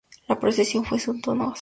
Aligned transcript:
La 0.27 0.39
procesión 0.39 0.83
fue 0.83 0.97
suntuosa. 0.99 1.49